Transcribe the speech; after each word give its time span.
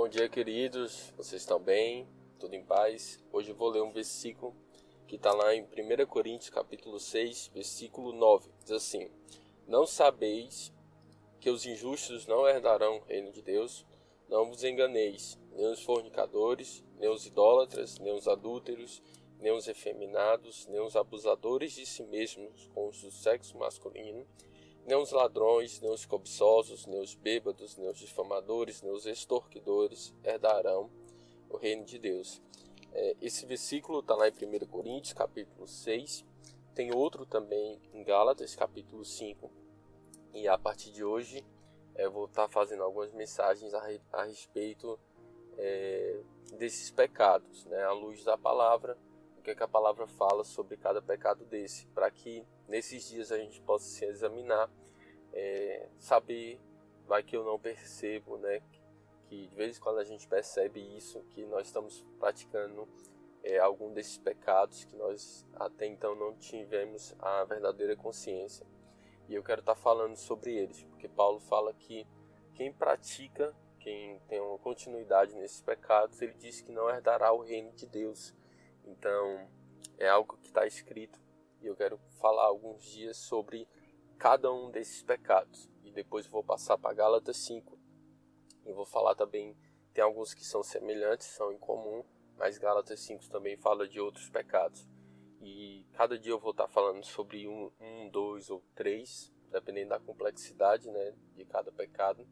Bom 0.00 0.08
dia, 0.08 0.28
queridos. 0.28 1.12
Vocês 1.16 1.42
estão 1.42 1.58
bem? 1.58 2.06
Tudo 2.38 2.54
em 2.54 2.62
paz? 2.62 3.18
Hoje 3.32 3.50
eu 3.50 3.56
vou 3.56 3.68
ler 3.68 3.82
um 3.82 3.90
versículo 3.90 4.54
que 5.08 5.16
está 5.16 5.32
lá 5.34 5.52
em 5.52 5.62
1 5.64 6.06
Coríntios, 6.06 6.50
capítulo 6.50 7.00
6, 7.00 7.50
versículo 7.52 8.12
9. 8.12 8.48
Diz 8.62 8.70
assim: 8.70 9.10
Não 9.66 9.84
sabeis 9.84 10.72
que 11.40 11.50
os 11.50 11.66
injustos 11.66 12.28
não 12.28 12.46
herdarão 12.46 12.98
o 12.98 13.04
reino 13.06 13.32
de 13.32 13.42
Deus? 13.42 13.84
Não 14.28 14.46
vos 14.46 14.62
enganeis, 14.62 15.36
nem 15.50 15.66
os 15.66 15.82
fornicadores, 15.82 16.84
nem 16.96 17.10
os 17.10 17.26
idólatras, 17.26 17.98
nem 17.98 18.14
os 18.14 18.28
adúlteros, 18.28 19.02
nem 19.40 19.50
os 19.50 19.66
efeminados, 19.66 20.64
nem 20.68 20.78
os 20.78 20.94
abusadores 20.94 21.72
de 21.72 21.84
si 21.84 22.04
mesmos 22.04 22.70
com 22.72 22.86
o 22.86 22.92
sexo 22.92 23.58
masculino, 23.58 24.24
nem 24.88 24.96
os 24.96 25.12
ladrões, 25.12 25.80
nem 25.82 25.92
os 25.92 26.06
cobiçosos, 26.06 26.86
nem 26.86 26.98
os 26.98 27.14
bêbados, 27.14 27.76
nem 27.76 27.90
os 27.90 27.98
difamadores, 27.98 28.80
nem 28.80 28.90
os 28.90 29.04
extorquidores 29.04 30.14
herdarão 30.24 30.90
o 31.50 31.58
reino 31.58 31.84
de 31.84 31.98
Deus. 31.98 32.40
É, 32.92 33.14
esse 33.20 33.44
versículo 33.44 34.00
está 34.00 34.14
lá 34.14 34.26
em 34.26 34.32
1 34.32 34.66
Coríntios, 34.66 35.12
capítulo 35.12 35.68
6. 35.68 36.24
Tem 36.74 36.90
outro 36.94 37.26
também 37.26 37.78
em 37.92 38.02
Gálatas, 38.02 38.56
capítulo 38.56 39.04
5. 39.04 39.50
E 40.32 40.48
a 40.48 40.56
partir 40.56 40.90
de 40.90 41.04
hoje 41.04 41.44
eu 41.94 42.10
vou 42.10 42.24
estar 42.24 42.44
tá 42.44 42.48
fazendo 42.48 42.82
algumas 42.82 43.12
mensagens 43.12 43.74
a, 43.74 43.86
a 44.12 44.24
respeito 44.24 44.98
é, 45.58 46.18
desses 46.54 46.90
pecados, 46.90 47.66
né, 47.66 47.84
à 47.84 47.92
luz 47.92 48.24
da 48.24 48.38
palavra 48.38 48.96
que, 49.48 49.52
é 49.52 49.54
que 49.54 49.62
a 49.62 49.68
palavra 49.68 50.06
fala 50.06 50.44
sobre 50.44 50.76
cada 50.76 51.00
pecado 51.00 51.44
desse, 51.46 51.86
para 51.88 52.10
que 52.10 52.44
nesses 52.68 53.08
dias 53.08 53.32
a 53.32 53.38
gente 53.38 53.60
possa 53.62 53.86
se 53.86 54.04
examinar, 54.04 54.70
é, 55.32 55.88
saber, 55.98 56.60
vai 57.06 57.22
que 57.22 57.36
eu 57.36 57.44
não 57.44 57.58
percebo, 57.58 58.36
né? 58.36 58.60
Que 59.26 59.46
de 59.46 59.56
vez 59.56 59.76
em 59.76 59.80
quando 59.80 59.98
a 59.98 60.04
gente 60.04 60.28
percebe 60.28 60.80
isso, 60.96 61.20
que 61.30 61.44
nós 61.46 61.66
estamos 61.66 62.04
praticando 62.18 62.88
é, 63.42 63.58
algum 63.58 63.92
desses 63.92 64.18
pecados 64.18 64.84
que 64.84 64.96
nós 64.96 65.46
até 65.54 65.86
então 65.86 66.14
não 66.14 66.34
tivemos 66.36 67.14
a 67.18 67.44
verdadeira 67.44 67.96
consciência. 67.96 68.66
E 69.28 69.34
eu 69.34 69.42
quero 69.42 69.60
estar 69.60 69.74
falando 69.74 70.16
sobre 70.16 70.56
eles, 70.56 70.84
porque 70.84 71.08
Paulo 71.08 71.40
fala 71.40 71.74
que 71.74 72.06
quem 72.54 72.72
pratica, 72.72 73.54
quem 73.78 74.18
tem 74.20 74.40
uma 74.40 74.58
continuidade 74.58 75.34
nesses 75.36 75.60
pecados, 75.60 76.20
ele 76.20 76.34
diz 76.34 76.60
que 76.60 76.72
não 76.72 76.88
herdará 76.88 77.32
o 77.32 77.42
reino 77.42 77.70
de 77.72 77.86
Deus. 77.86 78.34
Então, 78.84 79.46
é 79.98 80.08
algo 80.08 80.36
que 80.38 80.48
está 80.48 80.66
escrito 80.66 81.20
e 81.60 81.66
eu 81.66 81.76
quero 81.76 81.98
falar 82.20 82.44
alguns 82.44 82.82
dias 82.84 83.16
sobre 83.16 83.68
cada 84.18 84.52
um 84.52 84.70
desses 84.70 85.02
pecados. 85.02 85.68
E 85.84 85.90
depois 85.90 86.26
vou 86.26 86.42
passar 86.42 86.76
para 86.78 86.94
Gálatas 86.94 87.36
5. 87.38 87.78
E 88.66 88.72
vou 88.72 88.84
falar 88.84 89.14
também, 89.14 89.56
tem 89.94 90.04
alguns 90.04 90.34
que 90.34 90.44
são 90.44 90.62
semelhantes, 90.62 91.28
são 91.28 91.52
em 91.52 91.58
comum, 91.58 92.04
mas 92.36 92.58
Gálatas 92.58 93.00
5 93.00 93.28
também 93.30 93.56
fala 93.56 93.88
de 93.88 94.00
outros 94.00 94.28
pecados. 94.28 94.86
E 95.40 95.86
cada 95.92 96.18
dia 96.18 96.32
eu 96.32 96.38
vou 96.38 96.50
estar 96.50 96.66
tá 96.66 96.68
falando 96.68 97.04
sobre 97.04 97.48
um, 97.48 97.70
um 97.80 98.08
dois 98.10 98.50
ou 98.50 98.62
três, 98.74 99.32
dependendo 99.50 99.90
da 99.90 100.00
complexidade 100.00 100.90
né, 100.90 101.14
de 101.34 101.44
cada 101.44 101.72
pecado. 101.72 102.26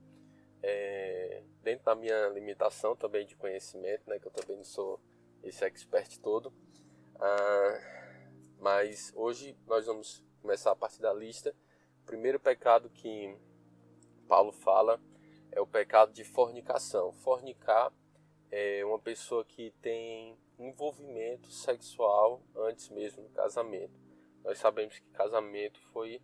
É, 0.62 1.44
dentro 1.62 1.84
da 1.84 1.94
minha 1.94 2.28
limitação 2.28 2.96
também 2.96 3.26
de 3.26 3.36
conhecimento, 3.36 4.08
né, 4.08 4.18
que 4.18 4.26
eu 4.26 4.32
também 4.32 4.56
não 4.56 4.64
sou 4.64 5.00
esse 5.42 5.64
expert 5.64 6.18
todo. 6.18 6.52
Ah, 7.18 7.95
mas 8.60 9.12
hoje 9.14 9.56
nós 9.66 9.86
vamos 9.86 10.22
começar 10.40 10.72
a 10.72 10.76
partir 10.76 11.00
da 11.00 11.12
lista. 11.12 11.54
O 12.02 12.06
primeiro 12.06 12.38
pecado 12.38 12.90
que 12.90 13.36
Paulo 14.28 14.52
fala 14.52 15.00
é 15.50 15.60
o 15.60 15.66
pecado 15.66 16.12
de 16.12 16.24
fornicação. 16.24 17.12
Fornicar 17.12 17.92
é 18.50 18.84
uma 18.84 18.98
pessoa 18.98 19.44
que 19.44 19.72
tem 19.82 20.38
envolvimento 20.58 21.50
sexual 21.50 22.42
antes 22.54 22.88
mesmo 22.88 23.22
do 23.22 23.30
casamento. 23.30 23.98
Nós 24.44 24.58
sabemos 24.58 24.98
que 24.98 25.08
casamento 25.10 25.80
foi 25.92 26.22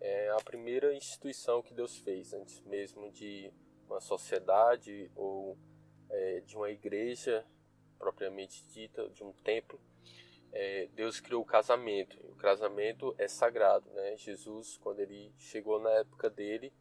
é, 0.00 0.30
a 0.30 0.42
primeira 0.42 0.94
instituição 0.94 1.62
que 1.62 1.74
Deus 1.74 1.98
fez, 1.98 2.32
antes 2.32 2.60
mesmo 2.62 3.10
de 3.10 3.52
uma 3.86 4.00
sociedade 4.00 5.10
ou 5.14 5.56
é, 6.10 6.40
de 6.40 6.56
uma 6.56 6.70
igreja 6.70 7.44
propriamente 7.98 8.64
dita, 8.68 9.08
de 9.10 9.24
um 9.24 9.32
templo, 9.32 9.80
é, 10.52 10.88
Deus 10.94 11.20
criou 11.20 11.42
o 11.42 11.46
casamento. 11.46 12.18
o 12.28 12.34
casamento 12.36 13.14
é 13.18 13.28
sagrado, 13.28 13.88
né? 13.90 14.16
Jesus, 14.16 14.78
quando 14.78 15.00
ele 15.00 15.32
chegou 15.38 15.80
na 15.80 15.90
época 15.90 16.30
dele, 16.30 16.72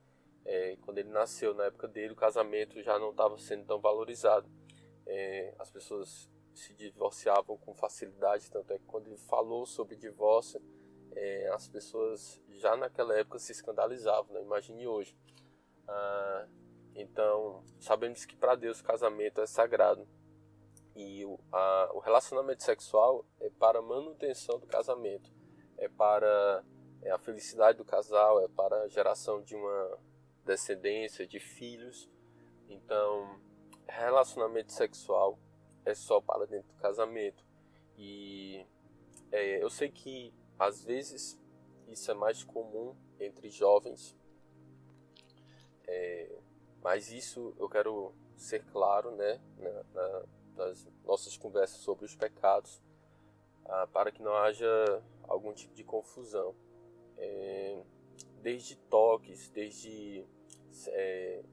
é, 0.46 0.78
quando 0.82 0.98
ele 1.00 1.10
nasceu 1.10 1.54
na 1.54 1.66
época 1.66 1.88
dele, 1.88 2.14
o 2.14 2.16
casamento 2.16 2.82
já 2.82 2.98
não 2.98 3.12
estava 3.12 3.38
sendo 3.38 3.66
tão 3.66 3.80
valorizado. 3.80 4.50
É, 5.06 5.54
as 5.60 5.70
pessoas 5.70 6.30
se 6.54 6.74
divorciavam 6.74 7.58
com 7.58 7.74
facilidade, 7.74 8.50
tanto 8.50 8.72
é 8.74 8.80
que 8.80 8.86
quando 8.86 9.08
ele 9.08 9.18
falou 9.18 9.66
sobre 9.66 9.96
divórcio, 9.96 10.62
é, 11.16 11.50
as 11.50 11.68
pessoas 11.68 12.42
já 12.50 12.76
naquela 12.76 13.18
época 13.18 13.40
se 13.40 13.52
escandalizavam, 13.52 14.34
né? 14.34 14.42
imagine 14.42 14.88
hoje. 14.88 15.16
Ah, 15.88 16.48
então, 16.96 17.64
sabemos 17.80 18.26
que 18.26 18.36
para 18.36 18.56
Deus 18.56 18.80
o 18.80 18.84
casamento 18.84 19.40
é 19.42 19.46
sagrado. 19.46 20.08
E 20.96 21.24
o, 21.26 21.40
a, 21.52 21.92
o 21.94 22.00
relacionamento 22.00 22.64
sexual 22.64 23.24
para 23.60 23.80
a 23.80 23.82
manutenção 23.82 24.60
do 24.60 24.68
casamento, 24.68 25.32
é 25.78 25.88
para 25.88 26.64
é 27.02 27.12
a 27.12 27.18
felicidade 27.18 27.78
do 27.78 27.86
casal, 27.86 28.42
é 28.44 28.48
para 28.48 28.82
a 28.82 28.88
geração 28.88 29.42
de 29.42 29.56
uma 29.56 30.00
descendência, 30.44 31.28
de 31.28 31.40
filhos. 31.40 32.10
Então, 32.68 33.40
relacionamento 33.88 34.72
sexual 34.72 35.38
é 35.86 35.94
só 35.94 36.20
para 36.20 36.48
dentro 36.48 36.68
do 36.74 36.82
casamento. 36.82 37.46
E 37.98 38.66
é, 39.32 39.64
eu 39.64 39.70
sei 39.70 39.90
que 39.90 40.34
às 40.58 40.84
vezes 40.84 41.40
isso 41.88 42.10
é 42.10 42.14
mais 42.14 42.44
comum 42.44 42.96
entre 43.20 43.50
jovens, 43.50 44.16
é, 45.88 46.36
mas 46.82 47.12
isso 47.12 47.56
eu 47.60 47.70
quero 47.70 48.14
ser 48.36 48.64
claro, 48.66 49.12
né, 49.12 49.40
na, 49.58 49.84
na 49.94 50.24
nas 50.58 50.88
nossas 51.06 51.38
conversas 51.38 51.78
sobre 51.78 52.04
os 52.06 52.16
pecados, 52.16 52.82
ah, 53.68 53.88
para 53.92 54.12
que 54.12 54.22
não 54.22 54.36
haja 54.36 54.68
algum 55.24 55.54
tipo 55.54 55.74
de 55.74 55.84
confusão. 55.84 56.56
É, 57.18 57.82
desde 58.42 58.76
toques, 58.76 59.50
desde 59.50 60.26
é, 60.88 61.44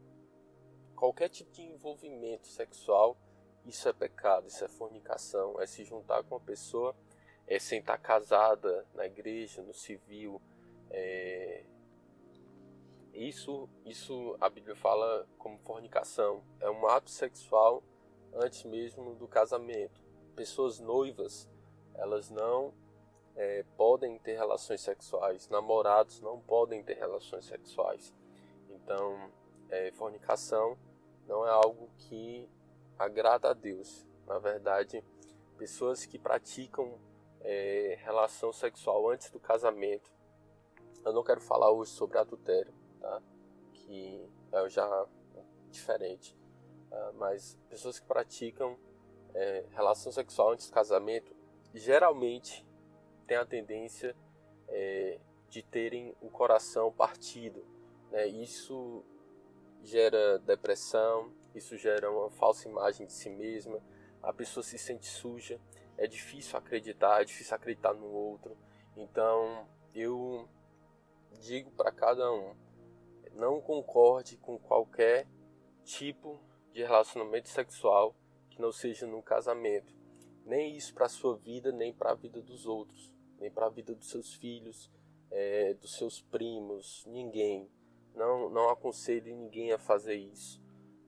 qualquer 0.94 1.28
tipo 1.28 1.50
de 1.52 1.62
envolvimento 1.62 2.46
sexual, 2.46 3.16
isso 3.64 3.88
é 3.88 3.92
pecado, 3.92 4.46
isso 4.46 4.64
é 4.64 4.68
fornicação, 4.68 5.60
é 5.60 5.66
se 5.66 5.84
juntar 5.84 6.22
com 6.24 6.34
uma 6.34 6.40
pessoa 6.40 6.94
é, 7.46 7.58
sem 7.58 7.80
estar 7.80 7.98
casada 7.98 8.86
na 8.94 9.06
igreja, 9.06 9.62
no 9.62 9.72
civil. 9.72 10.40
É, 10.90 11.64
isso, 13.12 13.68
isso 13.84 14.36
a 14.40 14.48
Bíblia 14.48 14.74
fala 14.74 15.26
como 15.38 15.58
fornicação. 15.58 16.42
É 16.60 16.70
um 16.70 16.86
ato 16.86 17.10
sexual 17.10 17.82
antes 18.34 18.64
mesmo 18.64 19.14
do 19.14 19.28
casamento. 19.28 20.02
Pessoas 20.34 20.80
noivas, 20.80 21.48
elas 21.94 22.30
não 22.30 22.72
é, 23.36 23.64
podem 23.76 24.18
ter 24.18 24.36
relações 24.36 24.80
sexuais. 24.80 25.48
Namorados 25.48 26.20
não 26.20 26.40
podem 26.40 26.82
ter 26.82 26.94
relações 26.94 27.44
sexuais. 27.44 28.14
Então, 28.70 29.30
é, 29.68 29.90
fornicação 29.92 30.76
não 31.26 31.46
é 31.46 31.50
algo 31.50 31.88
que 31.98 32.48
agrada 32.98 33.50
a 33.50 33.52
Deus. 33.52 34.06
Na 34.26 34.38
verdade, 34.38 35.02
pessoas 35.56 36.06
que 36.06 36.18
praticam 36.18 36.98
é, 37.40 37.98
relação 38.02 38.52
sexual 38.52 39.10
antes 39.10 39.30
do 39.30 39.40
casamento. 39.40 40.12
Eu 41.04 41.12
não 41.12 41.22
quero 41.22 41.40
falar 41.40 41.70
hoje 41.70 41.90
sobre 41.90 42.18
adultério, 42.18 42.72
tá? 43.00 43.22
Que 43.72 44.26
é 44.52 44.68
já 44.68 45.06
diferente. 45.70 46.36
Ah, 46.90 47.12
mas 47.14 47.58
pessoas 47.68 47.98
que 47.98 48.06
praticam 48.06 48.78
é, 49.34 49.64
relação 49.72 50.12
sexual 50.12 50.52
antes 50.52 50.68
do 50.68 50.72
casamento 50.72 51.33
geralmente 51.74 52.66
têm 53.26 53.36
a 53.36 53.44
tendência 53.44 54.16
é, 54.68 55.18
de 55.48 55.62
terem 55.62 56.14
o 56.20 56.30
coração 56.30 56.92
partido. 56.92 57.66
Né? 58.10 58.26
Isso 58.28 59.04
gera 59.82 60.38
depressão, 60.38 61.32
isso 61.54 61.76
gera 61.76 62.10
uma 62.10 62.30
falsa 62.30 62.68
imagem 62.68 63.06
de 63.06 63.12
si 63.12 63.28
mesma, 63.28 63.80
a 64.22 64.32
pessoa 64.32 64.62
se 64.62 64.78
sente 64.78 65.06
suja, 65.06 65.60
é 65.98 66.06
difícil 66.06 66.58
acreditar, 66.58 67.20
é 67.20 67.24
difícil 67.24 67.54
acreditar 67.54 67.92
no 67.92 68.06
outro. 68.06 68.56
Então 68.96 69.68
eu 69.94 70.48
digo 71.40 71.70
para 71.72 71.92
cada 71.92 72.32
um, 72.32 72.54
não 73.32 73.60
concorde 73.60 74.36
com 74.38 74.58
qualquer 74.58 75.26
tipo 75.84 76.40
de 76.72 76.82
relacionamento 76.82 77.48
sexual 77.48 78.14
que 78.48 78.60
não 78.60 78.72
seja 78.72 79.06
num 79.06 79.22
casamento. 79.22 79.94
Nem 80.44 80.76
isso 80.76 80.92
para 80.94 81.06
a 81.06 81.08
sua 81.08 81.36
vida, 81.36 81.72
nem 81.72 81.92
para 81.92 82.12
a 82.12 82.14
vida 82.14 82.40
dos 82.40 82.66
outros, 82.66 83.12
nem 83.38 83.50
para 83.50 83.66
a 83.66 83.70
vida 83.70 83.94
dos 83.94 84.08
seus 84.08 84.34
filhos, 84.34 84.90
é, 85.30 85.74
dos 85.74 85.96
seus 85.96 86.20
primos, 86.20 87.04
ninguém. 87.06 87.68
Não, 88.14 88.48
não 88.48 88.68
aconselho 88.68 89.34
ninguém 89.34 89.72
a 89.72 89.78
fazer 89.78 90.14
isso, 90.14 90.62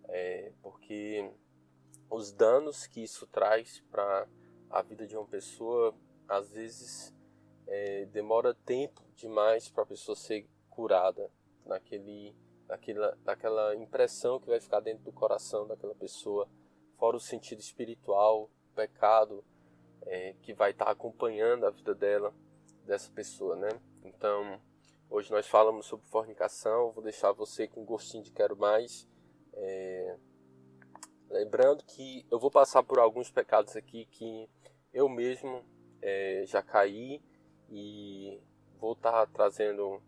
é, 0.09 0.53
porque 0.63 1.31
os 2.11 2.33
danos 2.33 2.87
que 2.87 3.03
isso 3.03 3.27
traz 3.27 3.81
para 3.91 4.27
a 4.71 4.83
vida 4.83 5.07
de 5.07 5.17
uma 5.17 5.27
pessoa, 5.27 5.95
às 6.29 6.51
vezes 6.51 7.15
é, 7.67 8.07
demora 8.07 8.55
tempo 8.55 9.03
demais 9.15 9.69
para 9.69 9.83
a 9.83 9.87
pessoa 9.87 10.17
ser 10.17 10.49
curada 10.69 11.31
naquele, 11.65 12.35
naquela, 12.69 13.19
naquela 13.25 13.77
impressão 13.77 14.41
que 14.41 14.49
vai 14.49 14.61
ficar 14.61 14.81
dentro 14.81 15.05
do 15.05 15.13
coração 15.13 15.67
daquela 15.67 15.95
pessoa, 15.95 16.49
fora 16.97 17.17
o 17.17 17.21
sentido 17.21 17.61
espiritual, 17.61 18.51
pecado 18.77 19.43
é, 20.03 20.35
que 20.43 20.55
vai 20.55 20.71
estar 20.71 20.85
tá 20.85 20.91
acompanhando 20.93 21.67
a 21.67 21.71
vida 21.71 21.95
dela, 21.95 22.33
dessa 22.85 23.11
pessoa, 23.11 23.57
né? 23.57 23.71
Então, 24.05 24.61
hoje 25.11 25.33
nós 25.33 25.49
falamos 25.49 25.87
sobre 25.87 26.07
fornicação, 26.07 26.93
vou 26.93 27.03
deixar 27.03 27.33
você 27.33 27.67
com 27.67 27.85
gostinho 27.85 28.23
de 28.23 28.31
quero 28.31 28.57
mais. 28.57 29.09
É, 29.55 30.17
Lembrando 31.29 31.85
que 31.85 32.25
eu 32.31 32.39
vou 32.39 32.51
passar 32.51 32.83
por 32.83 32.99
alguns 32.99 33.31
pecados 33.31 33.75
aqui 33.77 34.07
que 34.07 34.49
eu 34.93 35.09
mesmo 35.09 35.65
é, 36.01 36.45
já 36.47 36.63
caí 36.63 37.21
e 37.69 38.41
vou 38.79 38.93
estar 38.93 39.11
tá 39.11 39.27
trazendo. 39.27 40.01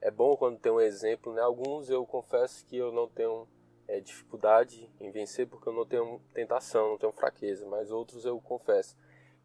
É 0.00 0.10
bom 0.10 0.36
quando 0.36 0.58
tem 0.58 0.72
um 0.72 0.80
exemplo, 0.80 1.34
né? 1.34 1.42
Alguns 1.42 1.90
eu 1.90 2.04
confesso 2.06 2.64
que 2.66 2.76
eu 2.76 2.90
não 2.90 3.06
tenho 3.06 3.46
é, 3.92 4.00
dificuldade 4.00 4.90
em 4.98 5.10
vencer 5.10 5.46
porque 5.46 5.68
eu 5.68 5.72
não 5.72 5.84
tenho 5.84 6.18
tentação, 6.32 6.88
não 6.88 6.98
tenho 6.98 7.12
fraqueza, 7.12 7.66
mas 7.66 7.90
outros 7.90 8.24
eu 8.24 8.40
confesso. 8.40 8.96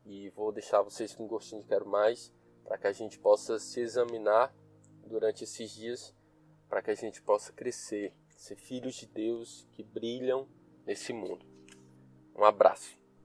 E 0.06 0.30
vou 0.30 0.54
deixar 0.54 0.82
vocês 0.82 1.14
com 1.14 1.28
gostinho 1.28 1.62
de 1.62 1.68
quero 1.68 1.86
mais 1.86 2.34
para 2.64 2.78
que 2.78 2.88
a 2.88 2.94
gente 2.94 3.20
possa 3.20 3.60
se 3.60 3.82
examinar 3.82 4.56
durante 5.06 5.44
esses 5.44 5.72
dias, 5.72 6.16
para 6.70 6.82
que 6.82 6.92
a 6.92 6.96
gente 6.96 7.22
possa 7.22 7.52
crescer, 7.52 8.14
ser 8.38 8.56
filhos 8.56 8.96
de 8.96 9.06
Deus 9.06 9.68
que 9.74 9.84
brilham 9.84 10.48
nesse 10.86 11.12
mundo. 11.12 11.46
Um 12.34 12.46
abraço. 12.46 12.98